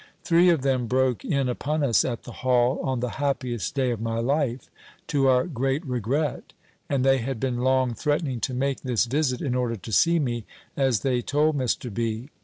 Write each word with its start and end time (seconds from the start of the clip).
Three 0.23 0.49
of 0.49 0.63
them 0.63 0.87
broke 0.87 1.23
in 1.23 1.47
upon 1.47 1.83
us 1.83 2.03
at 2.03 2.23
the 2.23 2.31
Hall, 2.41 2.79
on 2.79 3.01
the 3.01 3.09
happiest 3.21 3.75
day 3.75 3.91
of 3.91 4.01
my 4.01 4.17
life, 4.17 4.67
to 5.09 5.27
our 5.27 5.43
great 5.45 5.85
regret; 5.85 6.53
and 6.89 7.05
they 7.05 7.19
had 7.19 7.39
been 7.39 7.57
long 7.59 7.93
threatening 7.93 8.39
to 8.39 8.53
make 8.55 8.81
this 8.81 9.05
visit, 9.05 9.41
in 9.43 9.53
order 9.53 9.75
to 9.75 9.91
see 9.91 10.17
me, 10.17 10.43
as 10.75 11.01
they 11.01 11.21
told 11.21 11.55
Mr. 11.55 11.93
B. 11.93 12.31